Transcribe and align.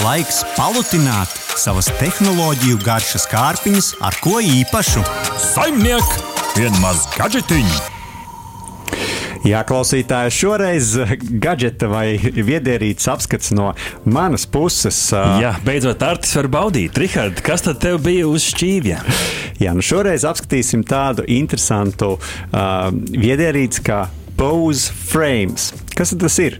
Laiks 0.00 0.38
palutināt 0.56 1.32
savas 1.60 1.90
tehnoloģiju 1.98 2.78
garšas 2.80 3.26
kārpiņas 3.28 3.88
ar 4.06 4.14
ko 4.24 4.38
īpašu. 4.40 5.02
Saimniek, 5.42 6.14
vienmaz 6.56 7.02
gadžetiņu! 7.18 7.80
Jā, 9.44 9.60
klausītāji, 9.68 10.32
šoreiz 10.38 10.94
gadgeta 11.42 11.90
vai 11.92 12.14
viedierīces 12.16 13.10
apskats 13.12 13.52
no 13.56 13.74
manas 14.08 14.46
puses. 14.48 15.02
Jā, 15.12 15.52
beidzot, 15.66 16.00
Artis 16.06 16.32
var 16.38 16.48
baudīt. 16.56 16.96
Rihard, 16.96 17.44
kas 17.44 17.66
tad 17.68 17.82
tev 17.84 18.00
bija 18.06 18.24
uz 18.30 18.48
šķīvja? 18.54 19.02
Jā, 19.60 19.76
nu 19.76 19.84
šoreiz 19.84 20.24
apskatīsim 20.28 20.86
tādu 20.88 21.28
interesantu 21.28 22.14
uh, 22.16 22.88
viedierīci 23.12 23.84
kā 23.84 24.06
Pose 24.40 24.88
Frames. 25.12 25.74
Kas 25.92 26.16
tas 26.16 26.40
ir? 26.40 26.56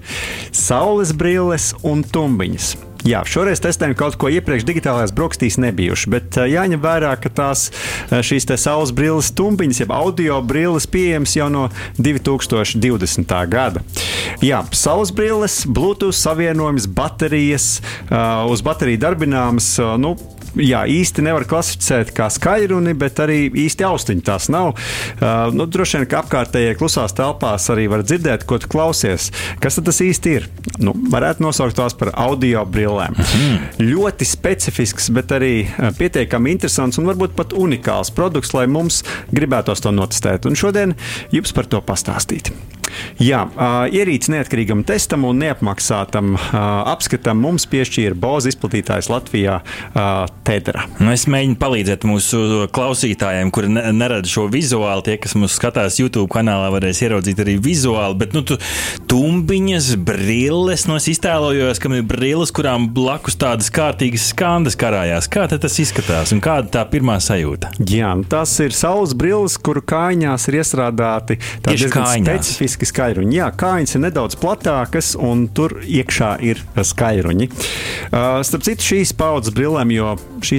Saules 0.53 1.17
brilles 1.17 1.73
un 1.81 2.05
tumbiņas. 2.05 2.90
Jā, 3.07 3.23
šoreiz 3.25 3.63
testējam 3.65 3.95
kaut 3.97 4.19
ko 4.21 4.29
iepriekš 4.29 4.67
digitālajās 4.69 5.15
brokastīs 5.17 5.57
nebijuši, 5.63 6.11
bet 6.13 6.37
jāņem 6.51 6.83
vērā, 6.83 7.15
ka 7.21 7.31
tās 7.33 7.71
šīs 8.11 8.45
saules 8.61 8.93
brilles 8.93 9.31
tumbiņas, 9.39 9.81
jeb 9.81 9.95
audio 9.97 10.41
brilles 10.45 10.85
pieejamas 10.91 11.33
jau 11.39 11.49
no 11.53 11.69
2020. 11.97 13.33
gada. 13.49 13.85
Jā, 14.45 14.61
saules 14.77 15.15
brilles, 15.17 15.63
Bluetooth 15.65 16.19
savienojums, 16.19 16.91
baterijas, 16.93 17.71
uz 18.53 18.65
bateriju 18.67 19.01
darbināmas. 19.01 19.73
Nu, 20.01 20.15
jā, 20.59 20.83
īsti 20.91 21.25
nevar 21.25 21.47
klasificēt 21.49 22.13
kā 22.17 22.29
skaļruni, 22.33 22.95
bet 22.99 23.21
arī 23.23 23.43
īsti 23.65 23.87
austiņi 23.87 24.25
tās 24.27 24.49
nav. 24.53 24.73
Uh, 24.75 25.51
nu, 25.55 25.67
droši 25.71 26.01
vien, 26.01 26.09
ka 26.11 26.23
apkārtējie 26.25 26.77
klusās 26.81 27.15
telpās 27.17 27.69
arī 27.73 27.87
var 27.93 28.05
dzirdēt, 28.07 28.47
ko 28.49 28.61
tu 28.63 28.71
klausies. 28.73 29.31
Kas 29.63 29.81
tas 29.81 30.03
īsti 30.05 30.35
ir? 30.39 30.49
Nu, 30.83 30.95
varētu 31.13 31.45
nosaukt 31.45 31.79
tās 31.79 31.97
par 31.99 32.13
audio 32.15 32.65
brillēm. 32.69 33.17
Mm. 33.17 33.71
Ļoti 33.93 34.29
specifisks, 34.29 35.11
bet 35.15 35.33
arī 35.37 35.55
pietiekami 35.99 36.55
interesants 36.57 37.01
un 37.01 37.09
varbūt 37.11 37.37
pat 37.39 37.57
unikāls 37.57 38.13
produkts, 38.15 38.55
lai 38.57 38.67
mums 38.71 39.03
gribētos 39.35 39.85
to 39.85 39.95
notestēt. 39.95 40.49
Un 40.49 40.59
šodien 40.59 40.97
jums 41.35 41.57
par 41.57 41.71
to 41.71 41.83
pastāstīt. 41.85 42.53
Jā, 43.21 43.45
ierīces 43.93 44.33
neatkarīgam 44.33 44.85
testam 44.89 45.27
un 45.29 45.41
neapmaksātam 45.43 46.35
apskatam 46.61 47.41
mums 47.43 47.67
piešķīra 47.71 48.19
Boza 48.19 48.51
izplatītājs 48.53 49.11
Latvijā 49.13 49.61
Tedra. 50.47 50.87
Nu, 51.01 51.11
es 51.15 51.27
mēģinu 51.31 51.59
palīdzēt 51.61 52.07
mūsu 52.09 52.67
klausītājiem, 52.75 53.53
kuri 53.55 53.71
ne, 53.73 53.85
neredz 53.97 54.31
šo 54.33 54.47
vizuāli. 54.53 55.07
Tie, 55.07 55.17
kas 55.23 55.37
mūs 55.39 55.57
skatās 55.59 56.01
YouTube 56.01 56.29
kanālā, 56.33 56.71
varēs 56.75 57.03
ieraudzīt 57.05 57.43
arī 57.45 57.57
vizuāli. 57.63 58.19
Bet, 58.21 58.35
nu, 58.37 58.43
tu, 58.47 58.59
tumbiņas, 59.11 59.93
brilles, 60.07 60.87
no 60.89 60.97
nu, 60.97 61.01
es 61.01 61.09
iztēlojos, 61.13 61.81
ka 61.83 61.93
ir 61.97 62.07
brilles, 62.09 62.53
kurām 62.55 62.89
blakus 62.95 63.39
tādas 63.41 63.71
kārtīgas 63.75 64.31
skandas 64.33 64.79
karājās. 64.81 65.29
Kā 65.31 65.47
tas 65.51 65.79
izskatās 65.83 66.35
un 66.35 66.43
kāda 66.45 66.71
tā 66.79 66.85
pirmā 66.91 67.19
sajūta? 67.23 67.73
Jā, 67.91 68.13
tas 68.31 68.53
ir 68.63 68.75
saules 68.77 69.15
brilles, 69.19 69.57
kuru 69.61 69.83
kājiņās 69.87 70.49
ir 70.51 70.61
iestrādāti 70.61 71.39
tādi 71.65 71.91
specifiski 71.91 72.80
lieliski 72.81 72.89
skaļruņi. 72.89 73.37
Jā, 73.37 73.51
kājas 73.57 73.95
ir 73.95 74.03
nedaudz 74.05 74.37
platākas, 74.41 75.15
un 75.17 75.49
tur 75.53 75.81
iekšā 75.85 76.41
ir 76.43 76.61
skaļruņi. 76.77 77.49
Uh, 78.11 78.43
starp 78.43 78.65
citu, 78.65 78.83
šīs 78.83 79.13
paudzes 79.17 79.55
brillēm, 79.55 79.91
jo 79.93 80.17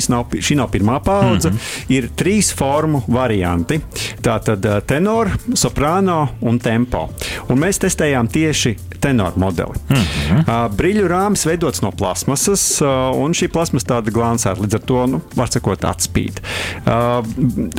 nav, 0.09 0.29
šī 0.31 0.55
nav 0.55 0.69
pirmā 0.71 1.01
paudze, 1.03 1.49
mm 1.49 1.57
-hmm. 1.57 1.91
ir 1.95 2.09
trīs 2.15 2.53
formu 2.53 3.03
varianti. 3.07 3.81
Tā 4.21 4.39
tad 4.43 4.65
uh, 4.65 4.81
tenor, 4.85 5.31
soprāno 5.53 6.29
un 6.41 6.59
tempo. 6.59 7.09
Un 7.49 7.59
mēs 7.59 7.79
testējām 7.79 8.27
tieši 8.27 8.77
tenoru 9.01 9.39
modeli. 9.41 9.77
Mm 9.89 9.95
-hmm. 9.97 10.39
uh, 10.39 10.69
Brīļu 10.77 11.07
rāmis 11.09 11.45
veidots 11.45 11.81
no 11.81 11.91
plasmasas, 11.91 12.81
uh, 12.81 12.87
un 13.17 13.33
šī 13.33 13.49
plasmas 13.51 13.85
tāda 13.87 14.13
glāzēta, 14.13 14.61
līdz 14.61 14.77
ar 14.77 14.83
to, 14.85 15.05
nu, 15.07 15.21
var 15.35 15.49
sakot, 15.51 15.85
atspīd. 15.85 16.39
Uh, 16.85 17.25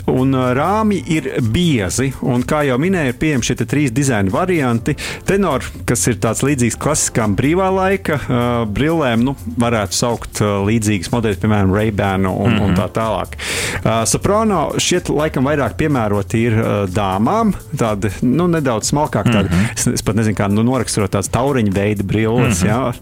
un 0.06 0.34
rāmi 0.34 1.02
ir 1.06 1.30
biezi, 1.40 2.12
un, 2.22 2.42
kā 2.42 2.62
jau 2.66 2.78
minēju, 2.78 3.12
ir 3.12 3.18
pieejami 3.18 3.46
šie 3.46 3.56
trīs 3.62 3.92
dizaina 3.94 4.30
varianti. 4.30 4.96
Tenor, 5.24 5.64
kas 5.86 6.06
ir 6.10 6.18
tāds 6.22 6.42
līdzīgs 6.42 6.78
klasiskām 6.78 7.36
brīvā 7.38 7.70
laika 7.74 8.18
uh, 8.18 8.68
brillēm, 8.68 9.22
nu, 9.22 9.36
varētu 9.58 9.96
saukt 9.96 10.42
uh, 10.42 10.66
līdzīgas 10.66 11.12
modeļus, 11.12 11.40
piemēram, 11.42 11.74
Ray-Ban 11.74 12.26
un, 12.26 12.50
mm 12.50 12.58
-hmm. 12.58 12.64
un 12.64 12.74
tā 12.76 12.88
tālāk. 12.98 13.38
Uh, 13.84 14.02
soprano 14.04 14.72
šķiet 14.78 15.08
laikam 15.08 15.46
vairāk 15.46 15.76
piemēroti 15.78 16.42
ir 16.48 16.58
uh, 16.58 16.66
dāmām, 16.90 17.54
tādi 17.78 18.10
nu, 18.22 18.46
nedaudz 18.46 18.90
smalkāk, 18.90 19.30
tādi, 19.30 19.48
mm 19.48 19.54
-hmm. 19.54 19.72
es, 19.78 19.86
es 19.86 20.02
pat 20.02 20.16
nezinu, 20.16 20.36
kā 20.36 20.50
nu, 20.50 20.62
noraksturot 20.62 21.11
tādas 21.12 21.30
tauriņa 21.32 21.72
veida 21.76 22.06
brilles. 22.06 22.62
Mm 22.62 22.68
-hmm. 22.68 22.68
ja? 22.68 22.92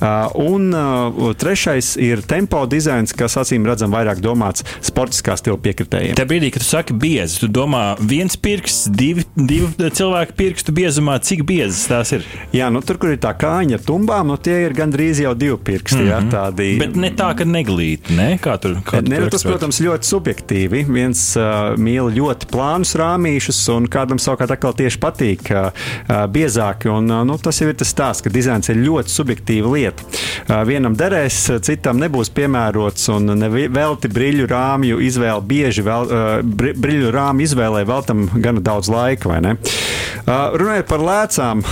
uh, 0.00 0.50
un 0.52 0.74
uh, 0.74 1.34
trešais 1.36 1.96
ir 1.96 2.22
tempo 2.22 2.66
dizains, 2.66 3.12
kas 3.12 3.36
acīm 3.40 3.66
redzam 3.66 3.92
vairāk 3.92 4.20
domāts 4.20 4.64
sportiskā 4.84 5.36
stila 5.36 5.56
piekritējiem. 5.56 6.14
Tajā 6.18 6.28
brīdī, 6.28 6.50
kad 6.52 6.62
tu 6.62 6.68
saki 6.68 6.92
biezi, 6.92 7.40
tu 7.40 7.48
domā 7.48 7.96
viens 8.00 8.36
pirksts, 8.36 8.88
divi, 8.90 9.24
divi 9.36 9.90
cilvēku 9.90 10.36
pirkstu 10.36 10.72
biezumā, 10.72 11.18
cik 11.22 11.44
biezas 11.48 11.86
tās 11.90 12.12
ir? 12.16 12.26
Jā, 12.52 12.70
nu, 12.70 12.82
tur, 12.82 12.98
kur 13.00 13.14
ir 13.14 13.20
tā 13.22 13.32
kāņa 13.38 13.78
ar 13.78 13.84
tumbām, 13.86 14.30
nu, 14.30 14.36
tie 14.36 14.60
ir 14.66 14.74
gandrīz 14.76 15.22
jau 15.22 15.34
divi 15.34 15.58
pirksti. 15.64 15.98
Mm 15.98 16.02
-hmm. 16.02 16.10
jā, 16.10 16.20
mhm. 16.20 16.30
tādi... 16.30 16.68
Bet 16.80 16.96
ne 16.96 17.10
tā, 17.16 17.30
ka 17.36 17.44
neglīti, 17.44 18.16
ne? 18.16 18.38
Kā 18.42 18.56
tur? 18.60 18.78
Kā 18.86 19.02
ne, 19.02 19.20
nu, 19.20 19.30
tas, 19.32 19.44
protams, 19.46 19.80
ļoti 19.80 20.08
subjektīvi. 20.08 20.84
Viens 20.90 21.36
uh, 21.36 21.74
mīl 21.78 22.10
ļoti 22.16 22.48
plānus 22.50 22.94
rāmīšus, 22.98 23.60
un 23.74 23.88
kādam 23.90 24.18
savukārt 24.22 24.54
atkal 24.56 24.74
tieši 24.76 24.98
patīk 25.02 25.50
uh, 25.50 25.70
uh, 25.70 26.24
biezāki. 26.32 26.90
Un, 26.90 27.10
uh, 27.10 27.24
nu, 27.26 27.38
tas 27.38 27.59
jau 27.62 27.70
ir 27.70 27.78
tas 27.80 27.92
stāsts, 27.92 28.24
ka 28.24 28.32
dizains 28.32 28.70
ir 28.72 28.80
ļoti 28.80 29.14
subjektīva 29.14 29.74
lieta. 29.74 30.06
Uh, 30.46 30.62
vienam 30.68 30.96
derēs, 30.98 31.42
citam 31.66 32.00
nebūs 32.02 32.32
piemērots, 32.36 33.08
un 33.14 33.34
nevelti 33.40 34.10
brīļu 34.12 34.48
rāmju 34.50 35.00
izvēle 35.06 35.44
bieži 35.46 35.84
vēl, 35.86 36.10
uh, 36.10 36.28
brīļu 36.44 37.12
rāmju 37.14 37.48
izvēlē 37.48 37.84
veltam 37.88 38.28
gana 38.40 38.64
daudz 38.64 38.90
laika? 38.92 39.30
Uh, 39.30 40.52
runājot 40.58 40.88
par 40.90 41.02
lēcām, 41.04 41.62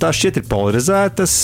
tās 0.00 0.18
šķiet 0.18 0.40
ir 0.40 0.46
polarizētas, 0.50 1.34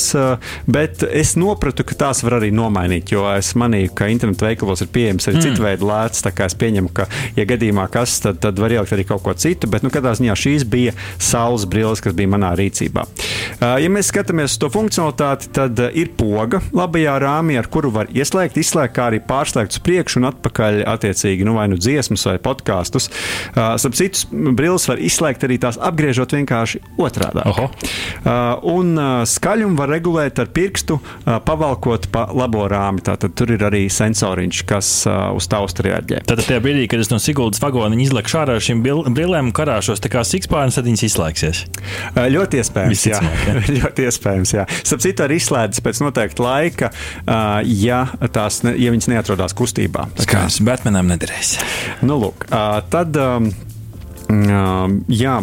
bet 0.70 1.04
es 1.06 1.34
sapratu, 1.34 1.84
ka 1.86 1.96
tās 1.98 2.22
var 2.24 2.38
arī 2.38 2.50
nomainīt. 2.54 3.12
Jo 3.14 3.24
es 3.34 3.52
manīju, 3.58 3.92
ka 3.96 4.08
internetu 4.12 4.46
veikalos 4.46 4.82
ir 4.84 4.90
pieejams 4.94 5.28
arī 5.28 5.38
mm. 5.38 5.44
citu 5.46 5.64
veidu 5.64 5.88
lēcas. 5.88 6.24
Tā 6.24 6.32
kā 6.34 6.48
es 6.50 6.56
pieņemu, 6.58 6.90
ka, 6.94 7.06
ja 7.38 7.46
gadījumā 7.48 7.86
kas, 7.92 8.18
tad, 8.24 8.40
tad 8.42 8.58
var 8.60 8.74
ielikt 8.74 8.94
arī 8.96 9.06
kaut 9.08 9.24
ko 9.24 9.34
citu. 9.38 9.70
Bet, 9.70 9.84
nu, 9.84 9.92
katrā 9.94 10.14
ziņā 10.18 10.36
šīs 10.38 10.66
bija 10.68 10.94
saules 11.18 11.66
brilles, 11.70 12.02
kas 12.04 12.16
bija 12.16 12.32
manā 12.34 12.54
rīcībā. 12.58 13.06
Ja 13.64 13.90
mēs 13.92 14.10
skatāmies 14.10 14.54
uz 14.54 14.60
to 14.60 14.68
funkcionalitāti, 14.72 15.48
tad 15.56 15.78
ir 15.96 16.10
poga 16.18 16.60
labajā 16.74 17.14
rāmī, 17.22 17.56
ar 17.56 17.68
kuru 17.72 17.92
var 17.94 18.10
ieslēgt, 18.12 18.58
izslēgt, 18.60 18.94
kā 18.96 19.08
arī 19.08 19.20
pārslēgt 19.24 19.76
uz 19.76 19.80
priekšu 19.84 20.20
un 20.20 20.28
atpakaļ 20.28 20.82
attiecīgi 20.90 21.46
nu, 21.46 21.54
vai 21.56 21.66
nu 21.72 21.78
dziesmas 21.80 22.26
vai 22.28 22.36
podkāstus. 22.44 23.08
Starp 23.54 23.96
citu, 23.96 24.26
brilles 24.56 24.84
var 24.90 25.00
izslēgt 25.00 25.46
arī 25.46 25.58
tās 25.62 25.78
apgriežot 25.80 26.34
vienkārši 26.36 26.82
otrādi. 27.00 27.44
Un 28.74 28.92
skaļumu 29.30 29.78
var 29.80 29.92
regulēt 29.94 30.42
ar 30.42 30.50
pirkstu, 30.54 30.98
pavalkot 31.24 32.10
pa 32.12 32.26
labo 32.36 32.66
rāmi. 32.70 33.04
Tātad 33.06 33.36
tur 33.38 33.54
ir 33.54 33.64
arī 33.64 33.86
sensoriņš, 33.92 34.62
kas 34.68 34.92
uz 35.08 35.48
tausta 35.50 35.86
reaģē. 35.88 36.24
Tad 36.28 36.44
tajā 36.44 36.60
brīdī, 36.64 36.86
kad 36.90 37.02
es 37.04 37.12
no 37.12 37.20
Siguldas 37.22 37.62
vagoniņa 37.64 38.08
izlieku 38.08 38.36
ārā 38.42 38.58
ar 38.58 38.64
šīm 38.64 38.84
brillēm 38.84 39.50
un 39.50 39.56
karāšos 39.56 40.02
tā 40.04 40.12
kā 40.12 40.24
sikspārnes, 40.26 40.76
tad 40.76 40.88
viņas 40.88 41.06
izslēgsies. 41.08 41.64
Ļoti 42.34 42.60
iespējams, 42.60 43.06
jā. 43.08 43.20
jā. 43.22 43.53
ļoti 43.78 44.08
iespējams, 44.08 44.54
jā. 44.58 44.66
Starp 44.82 45.04
citu, 45.04 45.26
arī 45.26 45.38
izslēdzas 45.40 45.84
pēc 45.84 46.02
noteikta 46.04 46.46
laika, 46.46 46.90
uh, 47.24 47.60
ja, 47.64 48.06
tās, 48.34 48.62
ne, 48.66 48.74
ja 48.80 48.94
viņas 48.94 49.10
neatrodas 49.12 49.56
kustībā. 49.56 50.08
Skaidrs, 50.24 50.60
Batmanam 50.64 51.10
nederēs. 51.12 51.58
Nu, 52.06 52.18
lūk, 52.22 52.48
uh, 52.50 52.80
tad. 52.92 53.16
Um, 53.20 53.52
Jā, 54.24 54.88
jā, 55.12 55.34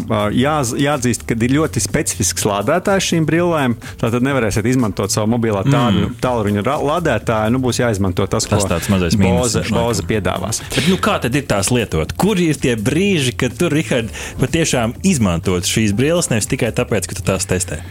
jāatzīst, 0.81 1.23
ka 1.29 1.35
ir 1.37 1.53
ļoti 1.53 1.81
specifisks 1.83 2.45
lādētājs 2.49 3.11
šīm 3.11 3.27
brillēm. 3.29 3.75
Tātad 4.01 4.25
nevarēsiet 4.25 4.65
izmantot 4.71 5.13
savu 5.13 5.29
mobilā 5.35 5.61
mm. 5.67 6.17
tālruņa 6.23 6.65
lādētāju. 6.65 7.53
Nu, 7.53 7.61
būs 7.63 7.81
jāizmanto 7.83 8.25
tas, 8.31 8.49
tas 8.49 8.65
ko 8.65 8.99
Boze, 9.21 9.65
Boze 9.69 10.05
piedāvās. 10.09 10.63
Bet, 10.73 10.89
nu, 10.89 10.97
kā 11.01 11.19
tad 11.21 11.37
ir 11.37 11.45
tās 11.49 11.71
lietot? 11.73 12.15
Kur 12.19 12.41
ir 12.41 12.57
tie 12.61 12.73
brīži, 12.75 13.35
kad 13.37 13.55
tu, 13.57 13.69
Rihard, 13.71 14.09
patiešām 14.41 14.97
izmantot 15.07 15.69
šīs 15.69 15.93
brilles 15.97 16.33
nevis 16.33 16.49
tikai 16.49 16.73
tāpēc, 16.75 17.11
ka 17.11 17.21
tu 17.21 17.29
tās 17.31 17.47
testē? 17.49 17.83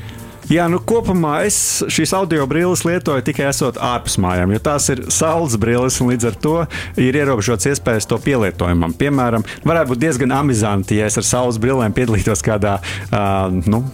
Jā, 0.51 0.65
nu 0.67 0.81
kopumā 0.83 1.45
es 1.47 1.57
šīs 1.95 2.11
audio 2.19 2.43
brilles 2.51 2.81
lietoju 2.83 3.23
tikai 3.23 3.45
esot 3.53 3.77
ārpus 3.87 4.17
mājām, 4.19 4.51
jo 4.51 4.59
tās 4.67 4.89
ir 4.91 5.05
saules 5.15 5.55
brilles 5.63 6.01
un 6.03 6.09
līdz 6.11 6.27
ar 6.27 6.39
to 6.43 6.55
ir 6.99 7.15
ierobežots 7.21 7.69
iespējas 7.71 8.09
to 8.11 8.19
pielietojumam. 8.25 8.91
Piemēram, 8.99 9.45
varētu 9.63 9.93
būt 9.93 10.01
diezgan 10.03 10.35
amizanti, 10.35 10.99
ja 10.99 11.07
es 11.07 11.21
ar 11.21 11.27
saules 11.29 11.61
brillēm 11.63 11.95
piedalītos 11.95 12.43
kādā 12.43 12.81
uh, 12.83 13.61
nu, 13.71 13.85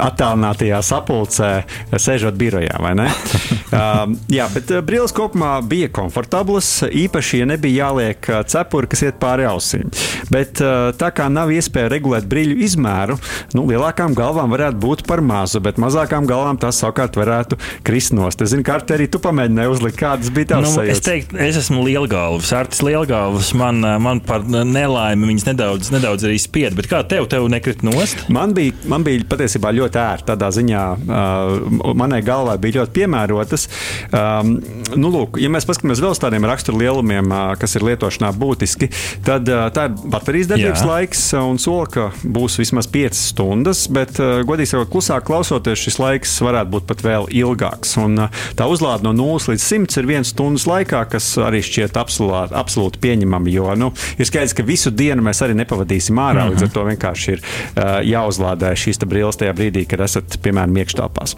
attālinātajā 0.00 0.78
sapulcē, 0.88 1.50
sēžot 1.92 2.40
birojā, 2.40 2.80
vai 2.80 2.94
ne? 3.02 3.10
uh, 3.76 4.08
jā, 4.32 4.48
bet 4.56 4.72
brilles 4.88 5.12
kopumā 5.12 5.58
bija 5.60 5.92
komfortablas, 5.92 6.86
īpaši, 6.88 7.42
ja 7.42 7.50
nebija 7.52 7.90
jāliek 7.90 8.30
cepuri, 8.48 8.88
kas 8.88 9.04
iet 9.10 9.20
pāri 9.20 9.44
ausīm. 9.50 9.92
Bet 10.32 10.64
uh, 10.64 10.88
tā 10.96 11.12
kā 11.12 11.28
nav 11.28 11.52
iespēja 11.52 11.92
regulēt 11.92 12.24
brīļu 12.32 12.56
izmēru, 12.64 13.20
nu, 13.52 13.68
lielākām 13.68 14.16
galvām 14.16 14.56
varētu 14.56 14.80
būt 14.88 15.04
par 15.04 15.20
mazu, 15.20 15.60
bet 15.60 15.76
mazāk 15.76 15.97
mazākām 15.98 16.26
galvām, 16.28 16.58
tas 16.60 16.78
savukārt 16.82 17.16
varētu 17.18 17.58
krist 17.86 18.14
nost. 18.14 18.42
Es 18.42 18.52
zinu, 18.52 18.64
ka 18.66 18.78
arī 18.94 19.08
tu 19.10 19.20
pamēģināji 19.22 19.72
uzlikt, 19.72 19.98
kādas 19.98 20.30
bija 20.34 20.52
tavas 20.54 20.70
nu, 20.70 20.74
sajūtas. 20.78 20.98
Es 20.98 21.04
teiktu, 21.04 21.38
es 21.42 21.58
esmu 21.58 21.82
lielgalvs. 21.86 22.52
Artis 22.56 22.82
lielgalvs 22.86 23.52
man, 23.58 23.82
man 24.02 24.22
par 24.24 24.44
nelaimi 24.46 25.28
viņas 25.32 25.48
nedaudz, 25.50 25.90
nedaudz 25.94 26.26
arī 26.28 26.38
spied. 26.42 26.76
Bet 26.78 26.90
kā 26.90 27.02
tev, 27.08 27.26
tev 27.30 27.48
nekrit 27.50 27.82
nost? 27.86 28.24
Man 28.32 28.54
bija, 28.56 28.76
man 28.90 29.06
bija 29.06 29.24
patiesībā 29.28 29.72
ļoti 29.74 30.00
ērti 30.02 30.28
tādā 30.30 30.50
ziņā. 30.54 30.84
Uh, 31.08 31.92
manai 31.98 32.20
galvai 32.26 32.58
bija 32.62 32.82
ļoti 32.82 32.94
piemērotas. 33.00 33.68
Um, 34.12 34.54
nu, 34.94 35.12
lūk, 35.14 35.40
ja 35.42 35.50
mēs 35.52 35.66
paskatāmies 35.68 36.02
vēl 36.04 36.14
uz 36.14 36.22
tādiem 36.22 36.46
raksturu 36.48 36.82
lielumiem, 36.82 37.32
uh, 37.32 37.52
kas 37.60 37.76
ir 37.78 37.86
lietošanā 37.88 38.30
būtiski, 38.38 38.90
tad 39.26 39.48
uh, 39.50 39.66
tā 39.74 39.88
ir 39.90 39.98
baterijas 40.12 40.52
darbības 40.52 40.84
Jā. 40.84 40.90
laiks 40.92 41.24
un 41.40 41.60
sola, 41.62 41.88
ka 41.90 42.08
būs 42.22 42.58
vismaz 42.60 42.90
5 42.92 43.18
stundas. 43.18 43.86
Bet, 43.92 44.20
uh, 44.22 44.40
godīgi 44.48 44.72
sakot, 44.74 44.92
klusāk 44.92 45.26
klausoties, 45.28 45.87
šis 45.88 45.98
laiks 46.02 46.36
varētu 46.44 46.72
būt 46.74 46.88
pat 46.88 47.02
vēl 47.04 47.28
ilgāks. 47.40 47.96
Un, 48.02 48.18
uh, 48.26 48.46
tā 48.58 48.68
uzlāde 48.70 49.06
no 49.06 49.14
0 49.16 49.52
līdz 49.52 49.64
100 49.64 50.00
ir 50.02 50.08
viens 50.08 50.32
stundas 50.34 50.66
laikā, 50.68 51.04
kas 51.12 51.30
arī 51.42 51.62
šķiet 51.64 51.96
absolūti, 51.98 52.54
absolūti 52.58 53.00
pieņemami. 53.02 53.54
Jo 53.54 53.74
nu, 53.78 53.90
ir 54.18 54.28
skaidrs, 54.28 54.54
ka 54.56 54.66
visu 54.66 54.92
dienu 54.94 55.24
mēs 55.24 55.42
arī 55.44 55.56
nepavadīsim 55.58 56.18
ārā. 56.18 56.44
Mm 56.44 56.48
-hmm. 56.48 56.54
Līdz 56.54 56.62
ar 56.62 56.72
to 56.74 56.84
vienkārši 56.90 57.32
ir 57.32 57.42
uh, 57.42 57.98
jāuzlādē 58.04 58.72
šīs 58.76 59.00
brilles 59.08 59.36
tajā 59.40 59.54
brīdī, 59.56 59.86
kad 59.88 60.00
esat, 60.04 60.38
piemēram, 60.42 60.76
iekštelpās. 60.82 61.36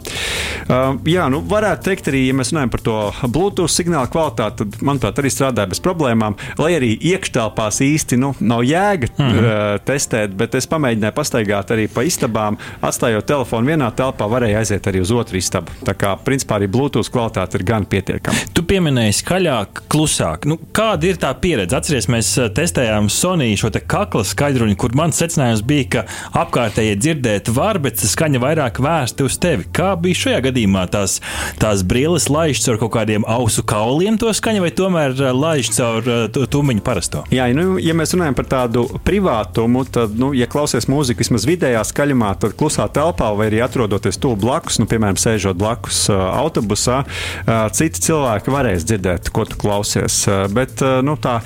Uh, 0.69 0.99
jā, 1.05 1.29
nu, 1.31 1.41
varētu 1.41 1.89
teikt, 1.89 2.09
arī, 2.09 2.27
ja 2.29 2.35
mēs 2.35 2.53
runājam 2.53 2.71
par 2.71 2.81
to 2.81 2.97
Bluetooth 3.29 3.73
signālu 3.73 4.11
kvalitāti, 4.13 4.65
tad, 4.65 4.81
manuprāt, 4.83 5.19
arī 5.19 5.31
strādāja 5.31 5.71
bez 5.71 5.81
problēmām. 5.85 6.37
Lai 6.59 6.73
arī 6.79 6.93
iekštelpās 7.13 7.81
īsti 7.85 8.19
nu, 8.21 8.35
nav 8.41 8.65
jēga 8.67 9.11
mm 9.17 9.27
-hmm. 9.27 9.39
uh, 9.39 9.81
testēt, 9.85 10.35
bet 10.37 10.55
es 10.55 10.69
pamēģināju 10.69 11.17
pastaigāt 11.17 11.71
arī 11.71 11.89
pa 11.89 12.03
istabām, 12.03 12.59
atstājot 12.81 13.27
telefonu 13.27 13.73
vienā 13.73 13.91
telpā, 13.97 14.29
varēja 14.41 14.63
aiziet 14.63 14.89
arī 14.89 15.03
uz 15.05 15.13
otru 15.13 15.39
istabu. 15.41 15.75
Tā 15.85 15.95
kā, 15.99 16.15
principā, 16.25 16.57
arī 16.59 16.69
Bluetooth 16.73 17.11
kvalitāte 17.13 17.59
ir 17.59 17.65
gan 17.69 17.87
pietiekama. 17.89 18.49
Tu 18.57 18.65
pieminēji 18.67 19.19
skaļāk, 19.21 19.85
klusāk. 19.93 20.47
Nu, 20.49 20.57
kāda 20.77 21.11
ir 21.11 21.21
tā 21.21 21.31
pieredze? 21.41 21.77
Atcerieties, 21.77 22.09
mēs 22.13 22.33
testējām 22.57 23.11
Sony 23.13 23.53
šo 23.61 23.71
kakla 23.91 24.25
skaidruņu, 24.27 24.77
kur 24.81 24.95
mans 24.99 25.21
secinājums 25.21 25.63
bija, 25.67 25.89
ka 25.95 26.05
apkārtēji 26.43 26.99
dzirdēt 27.01 27.51
var, 27.55 27.81
bet 27.83 28.01
skaņa 28.01 28.41
vairāk 28.43 28.81
vērsta 28.83 29.27
uz 29.27 29.37
tevi. 29.41 29.67
Kā 29.77 29.93
bija 30.01 30.23
šajā 30.25 30.43
gadījumā? 30.49 30.87
Tās, 30.93 31.19
tās 31.61 31.85
brilles 31.87 32.29
laiž 32.33 32.63
caur 32.65 32.81
kaut 32.81 32.95
kādiem 32.97 33.27
ausu 33.29 33.65
kauliem 33.67 34.19
to 34.21 34.33
skaņu, 34.37 34.65
vai 34.65 34.73
tomēr 34.75 35.17
laiž 35.37 35.73
caur 35.77 36.11
tumiņu 36.31 36.85
parasto? 36.87 37.25
Jā, 37.35 37.49
nu, 37.57 37.77
ja 37.83 37.97
mēs 37.97 38.15
runājam 38.17 38.39
par 38.39 38.49
tādu 38.51 38.87
privātumu, 39.07 39.85
tad, 39.91 40.17
nu, 40.19 40.33
ja 40.37 40.49
klausies 40.51 40.89
mūziku 40.91 41.25
vismaz 41.25 41.47
vidējā 41.49 41.83
skaļumā, 41.91 42.35
tad 42.41 42.57
klusā 42.59 42.87
telpā 42.93 43.31
vai 43.37 43.51
arī 43.51 43.63
atrodoties 43.65 44.20
tuvu 44.21 44.39
blakus, 44.45 44.79
nu, 44.81 44.87
piemēram, 44.91 45.19
sēžot 45.21 45.59
blakus 45.61 46.05
uh, 46.13 46.21
autobusā, 46.41 47.03
uh, 47.05 47.67
citi 47.77 48.03
cilvēki 48.07 48.53
varēs 48.53 48.87
dzirdēt, 48.89 49.31
ko 49.35 49.47
tu 49.49 49.59
klausies. 49.61 50.23
Uh, 50.29 50.45
bet 50.53 50.83
nu, 51.05 51.15
tā, 51.21 51.39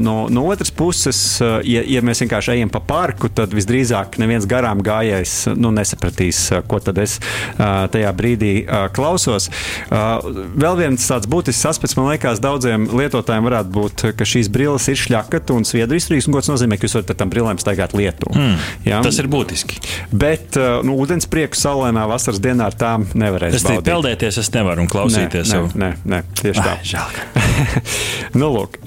no, 0.00 0.14
no 0.32 0.44
otras 0.50 0.70
puses, 0.74 1.18
ja, 1.66 1.82
ja 1.86 2.02
mēs 2.04 2.22
vienkārši 2.22 2.54
ejam 2.54 2.70
pa 2.72 2.80
parku, 2.84 3.30
tad 3.32 3.52
visdrīzāk 3.54 4.18
neviens 4.22 4.46
garām 4.48 4.82
gājējs 4.84 5.34
nu, 5.58 5.72
nesapratīs, 5.74 6.42
ko 6.70 6.80
tad 6.82 7.00
es 7.02 7.18
tajā 7.58 8.12
brīdī 8.16 8.52
klausos. 8.96 9.48
Vēl 9.90 10.78
viens 10.78 11.06
tāds 11.10 11.28
būtisks 11.30 11.68
aspekts, 11.72 11.96
man 11.98 12.10
liekas, 12.12 12.42
daudziem 12.42 12.88
lietotājiem 12.94 13.48
varētu 13.48 13.74
būt, 13.74 14.06
ka 14.18 14.28
šīs 14.28 14.50
brilles 14.52 14.88
ir 14.92 15.00
šļakata 15.00 15.56
un 15.56 15.66
sviedru 15.68 15.98
izturīgas, 16.00 16.30
un 16.30 16.38
tas 16.38 16.50
nozīmē, 16.52 16.78
ka 16.78 16.88
jūs 16.88 16.98
varat 16.98 17.14
ar 17.14 17.20
tām 17.22 17.34
brillēm 17.34 17.60
staigāt 17.62 17.96
lietu. 17.98 18.30
Mm, 18.34 18.56
ja? 18.88 19.02
Tas 19.06 19.20
ir 19.22 19.30
būtiski. 19.30 19.80
Bet 20.10 20.58
nu, 20.86 20.96
ūdens 21.00 21.28
prieku 21.30 21.58
saulēnā 22.00 22.08
vasaras 22.08 22.40
dienā 22.40 22.68
ar 22.70 22.76
tām 22.78 23.04
nevarēs. 23.14 23.56
Es 23.58 23.64
tikai 23.64 23.82
peldēties, 23.84 24.38
es 24.40 24.50
nevaru 24.54 24.84
un 24.84 24.90
klausīties. 24.90 25.52
Nē, 25.52 25.60
nē, 25.74 25.90
nē, 26.04 26.12
nē 26.12 26.20
tieši 26.40 26.64
tā. 26.64 26.74
Ai, 26.74 27.74
nu, 28.40 28.50
lūk, 28.54 28.80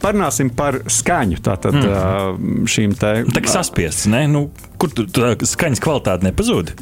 parunāsim 0.00 0.52
par 0.54 0.82
skaņu. 0.86 1.40
Tātad 1.44 1.76
mm. 1.76 2.66
šīm 2.70 2.96
te. 2.98 3.14
Tā 3.30 3.44
kā 3.44 3.54
saspiests, 3.58 4.08
ne? 4.10 4.26
Nu, 4.30 4.48
Kur 4.80 4.92
tur 4.96 5.08
tā 5.12 5.34
skaņas 5.36 5.82
kvalitāte 5.84 6.24
nepazūd? 6.24 6.72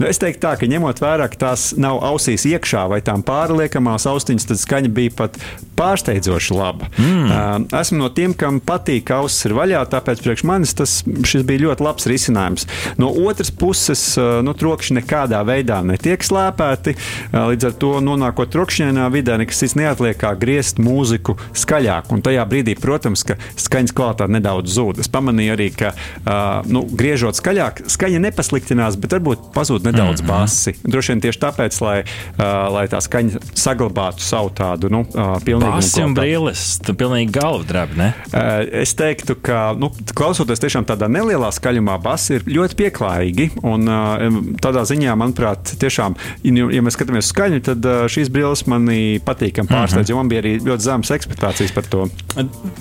Nu, 0.00 0.08
es 0.10 0.20
teiktu, 0.20 0.42
tā, 0.44 0.54
ka 0.60 0.68
ņemot 0.68 1.00
vērā, 1.00 1.28
ka 1.32 1.38
tās 1.40 1.70
nav 1.80 2.02
ausīs 2.04 2.44
iekšā 2.48 2.82
vai 2.92 3.00
tām 3.04 3.24
pārliekamās 3.26 4.04
austiņas, 4.10 4.48
tad 4.50 4.60
skaņa 4.60 4.90
bija 4.92 5.14
pat 5.16 5.38
pārsteidzoši 5.76 6.56
laba. 6.56 6.88
Mm. 7.00 7.66
Esmu 7.76 8.00
no 8.00 8.10
tiem, 8.12 8.34
kam 8.36 8.60
patīk, 8.64 9.06
ka 9.08 9.22
ausis 9.22 9.48
ir 9.48 9.54
vaļā, 9.56 9.82
tāpēc 9.92 10.22
priekš 10.24 10.44
manis 10.48 10.74
tas 10.76 10.98
bija 11.06 11.64
ļoti 11.66 11.84
labs 11.84 12.08
risinājums. 12.10 12.66
No 13.00 13.10
otras 13.24 13.52
puses, 13.52 14.04
nu, 14.16 14.54
trokšņi 14.56 14.98
nekādā 15.00 15.40
veidā 15.48 15.82
netiek 15.86 16.24
slēpēti. 16.24 16.96
Līdz 17.32 17.68
ar 17.70 17.76
to 17.80 17.92
nonākot 18.04 18.52
trokšņainā 18.52 19.08
vidē, 19.14 19.36
nekas 19.40 19.64
cits 19.64 19.76
neatliek 19.80 20.18
kā 20.20 20.32
griezt 20.40 20.80
mūziku 20.82 21.36
skaļāk. 21.56 22.12
Un 22.12 22.24
tajā 22.24 22.44
brīdī, 22.48 22.76
protams, 22.80 23.24
ka 23.28 23.38
skaņas 23.60 23.96
kvalitāte 23.96 24.32
nedaudz 24.36 24.76
zūd. 24.76 25.00
Es 25.04 25.12
pamanīju 25.12 25.56
arī, 25.56 25.68
ka 25.76 25.92
nu, 26.68 26.84
griežot 26.88 27.36
skaļāk, 27.36 27.45
skaņa 27.46 28.20
nepasliktinās, 28.26 28.96
bet 29.00 29.16
varbūt 29.16 29.50
pazūd 29.54 29.86
nedaudz 29.86 30.22
mm 30.22 30.28
-hmm. 30.28 30.42
basi. 30.42 30.74
Droši 30.84 31.12
vien 31.12 31.20
tieši 31.24 31.40
tāpēc, 31.42 31.78
lai, 31.84 31.98
uh, 32.02 32.44
lai 32.74 32.86
tā 32.90 33.00
skaņa 33.00 33.42
saglabātu 33.54 34.24
savu 34.24 34.50
tādu 34.50 34.90
nu, 34.90 35.04
uh, 35.06 35.36
pilnīgu 35.44 35.78
basi 35.78 36.02
un 36.02 36.14
brīlis. 36.14 36.64
Tu 36.86 36.94
pilnīgi 36.94 37.32
galvu 37.32 37.64
drēbi, 37.68 37.96
ne? 37.96 38.12
Uh, 38.32 38.66
es 38.82 38.94
teiktu, 38.94 39.36
ka 39.42 39.74
nu, 39.78 39.90
klausoties 40.14 40.62
tiešām 40.62 40.86
tādā 40.88 41.08
nelielā 41.08 41.50
skaļumā, 41.52 41.98
basi 42.02 42.38
ir 42.38 42.42
ļoti 42.46 42.78
pieklājīgi. 42.82 43.50
Un, 43.62 43.88
uh, 43.88 44.40
tādā 44.62 44.84
ziņā, 44.88 45.14
manuprāt, 45.18 45.76
tiešām, 45.78 46.16
ja 46.42 46.82
mēs 46.82 46.98
skatāmies 46.98 47.26
uz 47.26 47.32
skaņu, 47.34 47.60
tad 47.70 47.84
uh, 47.84 48.06
šīs 48.10 48.30
brilles 48.32 48.66
manī 48.70 49.18
patīkami 49.24 49.68
pārsteidz, 49.68 50.00
mm 50.00 50.04
-hmm. 50.04 50.10
jo 50.10 50.16
man 50.16 50.28
bija 50.28 50.42
arī 50.42 50.54
ļoti 50.60 50.82
zemes 50.88 51.10
ekspektācijas 51.10 51.74
par 51.74 51.84
to. 51.84 52.08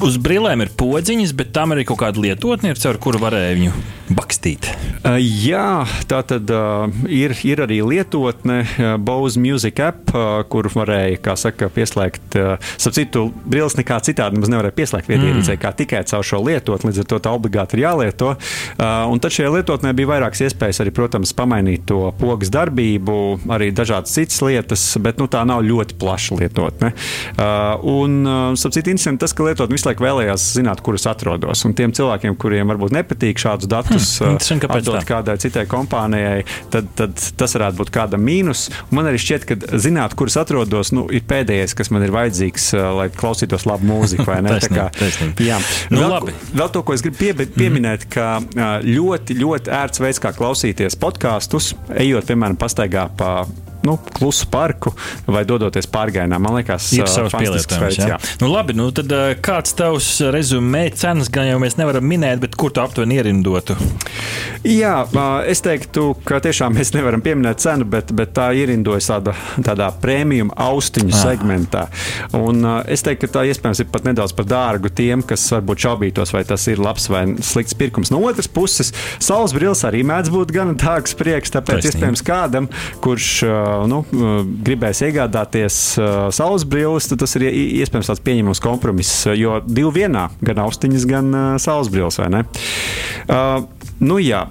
Uz 0.02 0.18
brillēm 0.18 0.62
ir 0.62 0.70
podziņas, 0.78 1.34
bet 1.34 1.54
tam 1.54 1.72
ir 1.72 1.86
kaut 1.86 2.00
kāda 2.00 2.22
lietotne, 2.22 2.74
ar 2.86 2.98
kuru 3.02 3.20
varēja 3.20 3.56
viņu 3.58 3.72
bakstīt. 4.16 4.55
Uh, 5.06 5.20
jā, 5.22 5.86
tā 6.10 6.22
tad 6.26 6.50
uh, 6.54 6.88
ir, 7.12 7.36
ir 7.46 7.62
arī 7.66 7.82
lietotne 7.86 8.62
uh, 8.66 8.96
Bose 9.02 9.40
Music 9.42 9.80
App, 9.84 10.10
uh, 10.14 10.42
kur 10.50 10.70
varēja, 10.74 11.20
kā 11.26 11.36
saka, 11.40 11.70
pieslēgt. 11.74 12.38
Uh, 12.40 12.56
Starp 12.80 12.96
citu, 12.98 13.26
brilles 13.46 13.78
nekā 13.78 14.00
citādi 14.06 14.40
mums 14.40 14.50
nevarēja 14.52 14.76
pieslēgt 14.78 15.10
vietierīcē, 15.12 15.56
mm. 15.56 15.62
kā 15.62 15.72
tikai 15.78 16.02
caur 16.10 16.26
šo 16.26 16.42
lietotni, 16.46 16.90
līdz 16.90 17.04
ar 17.04 17.10
to 17.12 17.20
tā 17.28 17.34
obligāti 17.38 17.78
ir 17.78 17.86
jālieto. 17.86 18.34
Uh, 18.36 19.06
un 19.12 19.22
tad 19.22 19.36
šajā 19.36 19.52
lietotnē 19.58 19.94
bija 19.98 20.12
vairākas 20.16 20.46
iespējas 20.48 20.82
arī, 20.84 20.94
protams, 20.96 21.36
pamainīt 21.38 21.86
to 21.90 22.10
pogas 22.20 22.52
darbību, 22.54 23.18
arī 23.56 23.72
dažādas 23.76 24.16
citas 24.16 24.42
lietas, 24.46 24.88
bet 25.02 25.22
nu, 25.22 25.30
tā 25.32 25.44
nav 25.48 25.64
ļoti 25.66 26.00
plaša 26.02 26.40
lietotne. 26.40 26.94
Uh, 27.36 27.86
un, 27.96 28.18
uh, 28.26 28.58
starp 28.60 28.78
citu, 28.78 28.94
interesanti 28.94 29.26
tas, 29.26 29.36
ka 29.36 29.48
lietotne 29.48 29.78
visu 29.78 29.90
laiku 29.90 30.06
vēlējās 30.06 30.50
zināt, 30.58 30.82
kur 30.86 30.98
es 30.98 31.08
atrodos. 31.10 31.66
Un 31.68 31.76
tiem 31.78 31.94
cilvēkiem, 31.96 32.38
kuriem 32.42 32.74
varbūt 32.74 32.96
nepatīk 32.96 33.42
šādus 33.42 33.70
datus, 33.72 34.16
hmm, 34.22 34.42
atdot 34.54 35.08
kādai 35.08 35.38
citai 35.42 35.66
kompānijai, 35.70 36.46
tad, 36.74 36.90
tad 36.98 37.18
tas 37.40 37.56
varētu 37.58 37.80
būt 37.82 37.92
kāda 37.96 38.20
mīnus. 38.22 38.68
Un 38.90 39.00
man 39.00 39.10
arī 39.10 39.22
šķiet, 39.22 39.48
ka 39.50 39.80
zināt, 39.82 40.16
kur 40.18 40.32
es 40.32 40.38
atrodos, 40.40 40.94
nu, 40.96 41.06
ir 41.14 41.26
pēdējais, 41.28 41.76
kas 41.78 41.92
man 41.94 42.06
ir 42.06 42.14
vajadzīgs, 42.16 42.72
lai 42.98 43.10
klausītos 43.14 43.68
labu 43.70 43.90
mūziku. 43.90 44.26
taisnība, 44.46 44.90
taisnība. 44.96 45.46
Jā, 45.46 45.60
nu, 45.92 46.02
vēl, 46.02 46.12
labi. 46.12 46.36
vēl 46.56 46.72
to, 46.74 46.86
ko 46.86 46.96
es 46.96 47.04
gribu 47.06 47.22
pie, 47.22 47.32
mhm. 47.34 47.54
pieminēt, 47.58 48.08
ka 48.14 48.30
ļoti, 48.86 49.38
ļoti 49.42 49.76
ērts 49.82 50.04
veids, 50.04 50.22
kā 50.24 50.34
klausīties 50.36 50.98
podkāstus, 51.02 51.74
ejot, 51.96 52.28
piemēram, 52.30 52.60
pastaigā 52.60 53.10
pa 53.20 53.38
nu, 53.86 53.98
klusu 54.18 54.50
parku 54.52 54.94
vai 55.28 55.46
dodoties 55.48 55.88
pārgājienā. 55.92 56.40
Man 56.42 56.58
liekas, 56.60 56.90
ir 56.98 57.10
savs 57.12 57.36
pielietojums. 57.38 58.00
Jā. 58.00 58.16
Jā. 58.16 58.20
Nu, 58.42 58.50
labi, 58.52 58.76
nu 58.78 58.90
tad 58.96 59.12
kāds 59.46 59.76
tavs 59.78 60.10
rezumē 60.34 60.88
cenas, 60.98 61.32
gan 61.34 61.50
jau 61.50 61.60
mēs 61.62 61.78
nevaram 61.80 62.06
minēt, 62.06 62.42
bet 62.44 62.58
kur 62.60 62.74
tu 62.74 62.84
aptuveni 62.84 63.20
ierindotu? 63.20 63.78
Jā, 64.66 64.96
es 65.50 65.62
teiktu, 65.66 66.08
ka 66.26 66.40
tiešām 66.44 66.76
mēs 66.78 66.94
nevaram 66.96 67.22
pieminēt 67.26 67.62
cenu, 67.62 67.86
bet, 67.90 68.12
bet 68.18 68.34
tā 68.38 68.50
ierindojas 68.58 69.10
tāda, 69.12 69.36
tādā 69.66 69.92
prēmijuma 70.02 70.56
austiņu 70.66 71.14
ah. 71.14 71.22
segmentā. 71.22 71.84
Un 72.38 72.66
es 72.90 73.06
teiktu, 73.06 73.28
ka 73.28 73.40
tā 73.40 73.46
iespējams 73.52 73.84
ir 73.84 73.90
pat 73.94 74.08
nedaudz 74.08 74.34
par 74.38 74.48
dārgu 74.50 74.90
tiem, 74.96 75.24
kas 75.26 75.44
varbūt 75.54 75.86
šaubītos, 75.86 76.34
vai 76.36 76.44
tas 76.48 76.66
ir 76.72 76.82
labs 76.82 77.08
vai 77.14 77.26
slikts 77.46 77.78
pirkums. 77.78 78.12
No 78.14 78.22
otras 78.26 78.50
puses, 78.52 78.92
saules 79.22 79.54
brilles 79.56 79.86
arī 79.88 80.02
mēdz 80.08 80.34
būt 80.34 80.54
gan 80.56 80.74
dārgs 80.82 81.16
prieks, 81.18 81.54
tāpēc 81.54 81.84
Taisnība. 81.84 81.94
iespējams 81.94 82.26
kādam, 82.26 82.70
kurš 83.06 83.30
nu, 83.90 84.02
gribēs 84.66 85.04
iegādāties 85.08 85.80
saules 86.36 86.66
brilles, 86.70 87.10
tad 87.12 87.22
tas 87.24 87.36
ir 87.38 87.48
iespējams 87.52 88.12
tāds 88.12 88.24
pieņemams 88.26 88.64
kompromiss. 88.64 89.26
Jo 89.36 89.60
divi 89.66 90.02
vienā, 90.02 90.28
gan 90.46 90.64
austiņas, 90.66 91.08
gan 91.10 91.32
saules 91.62 91.92
brilles, 91.94 92.20
vai 92.22 92.32
ne? 92.34 92.46
Nu, 94.00 94.18
jā, 94.20 94.42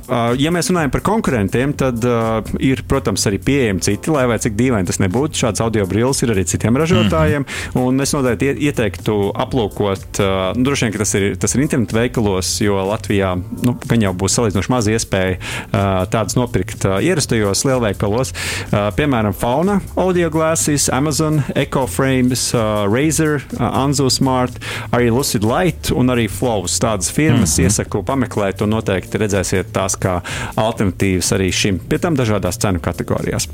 ja 0.40 0.50
mēs 0.54 0.70
runājam 0.70 0.92
par 0.94 1.02
konkurentiem, 1.04 1.74
tad 1.76 2.04
uh, 2.08 2.38
ir, 2.64 2.80
protams, 2.88 3.26
arī 3.28 3.38
pieejami 3.44 3.82
citi, 3.84 4.12
lai 4.12 4.24
vai 4.30 4.38
cik 4.40 4.54
dīvaini 4.56 4.88
tas 4.88 4.98
nebūtu. 5.02 5.36
Šāds 5.36 5.60
audio 5.60 5.84
brilles 5.88 6.22
ir 6.24 6.32
arī 6.32 6.46
citiem 6.48 6.76
ražotājiem. 6.80 7.44
Mm 7.44 7.80
-hmm. 7.80 8.02
Es 8.02 8.14
noteikti 8.14 8.54
ieteiktu 8.68 9.32
aplūkot, 9.34 10.20
uh, 10.20 10.56
nu, 10.56 10.64
droši 10.64 10.84
vien 10.84 10.98
tas 10.98 11.14
ir, 11.14 11.36
tas 11.36 11.54
ir 11.54 11.60
internetu 11.60 11.96
veikalos, 11.96 12.60
jo 12.60 12.74
Latvijā 12.88 13.34
nu, 13.62 13.76
gan 13.86 14.02
jau 14.02 14.12
būs 14.12 14.36
salīdzinoši 14.38 14.70
maz 14.70 14.88
iespēja 14.88 15.36
uh, 15.36 16.08
tādas 16.08 16.36
nopirkt 16.36 16.84
uh, 16.84 16.98
ierastajos 17.04 17.64
lielveikalos. 17.64 18.32
Uh, 18.32 18.88
piemēram, 18.96 19.32
Fauna 19.32 19.80
audio 19.96 20.30
glasses, 20.30 20.88
Amazon, 20.88 21.42
EcoFrames, 21.54 22.54
uh, 22.54 22.88
Razer, 22.94 23.42
uh, 23.60 23.84
Anzu 23.84 24.10
Smart, 24.10 24.52
arī 24.90 25.10
Lucid 25.10 25.44
Light 25.44 25.90
un 25.90 26.06
arī 26.06 26.28
Flows. 26.30 26.80
Tādas 26.80 27.12
firmas 27.12 27.58
mm 27.58 27.62
-hmm. 27.62 27.64
iesaku 27.64 28.02
pameklēt 28.02 28.62
un 28.62 28.70
noteikti 28.70 29.18
redzēsiet 29.34 29.72
tās 29.74 29.96
kā 29.98 30.20
alternatīvas 30.60 31.32
arī 31.34 31.50
šim, 31.54 31.80
pie 31.88 31.98
tam 32.02 32.18
dažādās 32.18 32.60
cenu 32.62 32.82
kategorijās. 32.82 33.48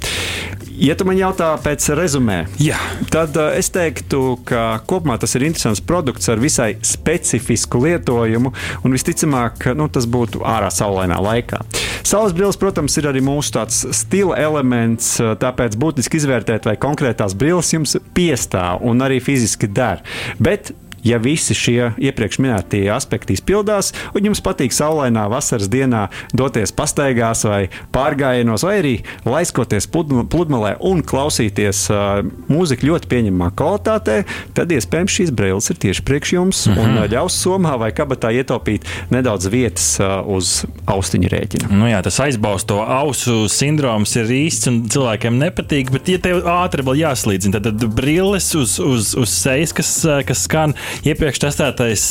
Ja 0.80 0.94
tu 0.96 1.04
man 1.04 1.18
jautā 1.18 1.50
pēc 1.60 1.90
rezumē, 1.96 2.38
Jā. 2.60 2.78
tad 3.12 3.36
uh, 3.36 3.50
es 3.56 3.68
teiktu, 3.72 4.38
ka 4.48 4.80
kopumā 4.88 5.18
tas 5.20 5.34
ir 5.36 5.44
interesants 5.44 5.82
produkts 5.84 6.30
ar 6.32 6.40
visai 6.40 6.70
specifisku 6.86 7.82
lietojumu, 7.84 8.52
un 8.84 8.96
visticamāk, 8.96 9.70
nu, 9.76 9.90
tas 9.92 10.08
būtu 10.08 10.40
ārā 10.46 10.70
saulainā 10.72 11.20
laikā. 11.20 11.60
Saules 12.00 12.32
brilles, 12.36 12.56
protams, 12.60 12.96
ir 12.96 13.10
arī 13.10 13.20
mūsu 13.24 13.52
tāds 13.58 13.82
stila 13.96 14.38
elements, 14.40 15.18
tāpēc 15.20 15.76
būtiski 15.80 16.20
izvērtēt, 16.20 16.68
vai 16.68 16.78
konkrētās 16.80 17.36
brilles 17.36 17.74
jums 17.74 17.98
piestāv 18.16 18.80
un 18.88 19.04
arī 19.04 19.20
fiziski 19.24 19.68
der. 19.68 20.00
Bet 20.40 20.72
ja 21.06 21.18
visi 21.22 21.54
šie 21.56 21.92
iepriekš 22.00 22.40
minētie 22.42 22.84
aspekti 22.92 23.36
izpildās, 23.36 23.92
un 24.14 24.30
jums 24.30 24.42
patīk 24.44 24.74
saulainā 24.74 25.26
vasaras 25.32 25.70
dienā 25.72 26.06
doties 26.36 26.72
pastaigās 26.76 27.44
vai 27.48 27.62
pārgājienos, 27.94 28.64
vai 28.66 28.76
arī 28.80 28.94
laiskoties 29.28 29.88
pludmalē 29.90 30.76
un 30.86 31.02
klausīties 31.06 31.82
uh, 31.92 32.20
mūziku 32.50 32.90
ļoti 32.90 33.10
pieņemamā 33.10 33.50
kvalitātē, 33.58 34.20
tad 34.56 34.72
iespējams 34.74 35.16
šīs 35.18 35.34
brilles 35.36 35.70
ir 35.72 35.80
tieši 35.82 36.04
priekš 36.06 36.34
jums 36.36 36.64
mm 36.66 36.74
-hmm. 36.74 36.84
un 36.84 37.02
uh, 37.02 37.08
ļaus 37.10 37.38
somā 37.44 37.76
vai 37.80 37.92
kabatā 37.96 38.32
ietaupīt 38.34 38.86
nedaudz 39.10 39.48
vietas 39.52 39.88
uh, 40.00 40.20
uz 40.26 40.64
austiņa 40.86 41.32
rēķina. 41.32 41.70
Nu 41.70 41.88
jā, 41.90 42.02
tas 42.02 42.20
aizbausto 42.20 42.80
ausu 42.82 43.48
sindroms 43.48 44.16
ir 44.16 44.30
īsts 44.30 44.68
un 44.70 44.82
cilvēkiem 44.90 45.38
nepatīk, 45.40 45.90
bet, 45.94 46.08
ja 46.08 46.18
tev 46.18 46.42
ātri 46.46 46.84
vēl 46.86 47.00
jāslīdzina, 47.04 47.58
tad, 47.58 47.80
tad 47.80 47.94
brilles 47.94 48.54
uz, 48.54 48.78
uz, 48.78 49.14
uz 49.18 49.30
sejas, 49.30 49.72
kas, 49.76 49.92
kas 50.26 50.44
skan 50.46 50.74
iepriekš 51.06 51.42
testētais 51.46 52.06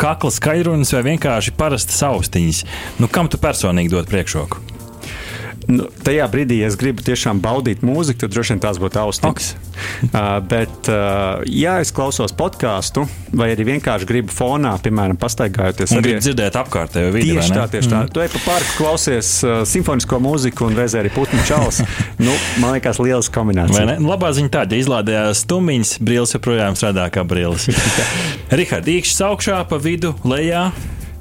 kakla 0.00 0.34
skaidrunis 0.34 0.94
vai 0.96 1.04
vienkārši 1.12 1.56
parastas 1.58 2.02
austiņas. 2.06 2.64
Nu, 3.02 3.10
kam 3.10 3.30
tu 3.30 3.40
personīgi 3.42 3.94
dod 3.94 4.10
priekšroku? 4.10 4.73
Nu, 5.70 5.86
tajā 6.04 6.26
brīdī, 6.32 6.58
ja 6.62 6.68
es 6.70 6.76
gribu 6.80 7.04
tiešām 7.04 7.40
baudīt 7.44 7.84
mūziku, 7.86 8.24
tad 8.24 8.34
droši 8.34 8.54
vien 8.54 8.62
tās 8.64 8.80
būtu 8.82 9.00
austiņas. 9.04 9.54
Uh, 10.04 10.38
bet, 10.46 10.86
uh, 10.86 11.40
ja 11.50 11.78
es 11.82 11.90
klausos 11.94 12.30
podkāstu, 12.36 13.02
vai 13.34 13.48
arī 13.50 13.64
vienkārši 13.72 14.06
gribu 14.06 14.30
fonā, 14.30 14.74
piemēram, 14.84 15.18
pastaigājoties, 15.18 15.90
tad 15.90 16.04
gribu 16.04 16.22
dzirdēt 16.22 16.58
apkārtējo 16.60 17.10
vidi. 17.14 17.32
Tieši 17.34 17.56
tā, 17.56 17.64
tieši 17.72 17.90
tā. 17.90 18.02
Mm. 18.04 18.12
Tu 18.14 18.22
ej 18.22 18.30
pa 18.36 18.42
parku, 18.44 18.70
klausies 18.78 19.32
uh, 19.42 19.56
simfonisko 19.66 20.20
mūziku 20.22 20.68
un 20.68 20.78
reizē 20.78 21.02
arī 21.02 21.10
putnu 21.14 21.42
čaus. 21.48 21.82
nu, 22.22 22.34
man 22.62 22.76
liekas, 22.76 23.02
liels 23.02 23.30
kombinācija. 23.34 23.98
Labā 24.04 24.30
ziņa 24.36 24.54
tāda, 24.60 24.78
ja 24.78 24.86
izlādējās 24.86 25.42
stumiņas, 25.42 25.96
brīlis 26.06 26.38
joprojām 26.38 26.78
strādā 26.78 27.10
kā 27.14 27.26
brīlis. 27.26 27.66
Rihard, 28.60 28.90
īkšķis 28.94 29.24
augšā, 29.32 29.64
pa 29.70 29.82
vidu, 29.82 30.14
lejā. 30.22 30.68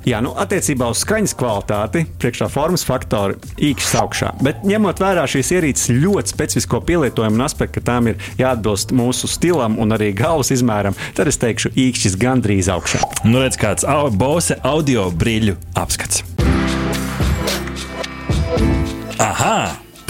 Jā, 0.03 0.19
nu, 0.23 0.33
attiecībā 0.35 0.89
uz 0.91 0.99
skaņas 1.05 1.33
kvalitāti, 1.39 2.03
priekšā 2.19 2.49
formas 2.51 2.83
faktori 2.87 3.37
īkšķis 3.69 3.93
augšā. 4.01 4.31
Bet 4.43 4.65
ņemot 4.67 4.99
vērā 4.99 5.23
šīs 5.31 5.53
ierīces 5.55 5.93
ļoti 5.95 6.33
specifisko 6.33 6.81
pielietojumu 6.83 7.39
un 7.39 7.45
aspektu, 7.45 7.79
ka 7.79 7.87
tām 7.93 8.11
ir 8.11 8.19
jāatbilst 8.41 8.91
mūsu 8.95 9.29
stilam 9.31 9.79
un 9.79 9.95
arī 9.95 10.11
galvas 10.17 10.51
izmēram, 10.55 10.97
tad 11.15 11.31
es 11.31 11.39
teikšu, 11.39 11.71
īkšķis 11.85 12.19
gandrīz 12.19 12.71
augšā. 12.73 12.99
Nu, 13.23 13.39
redz, 13.43 13.59
kāds 13.59 13.87
Bose 14.19 14.59
audio 14.67 15.07
brīļu 15.11 15.55
apskats. 15.79 16.25
Aha! 19.23 19.82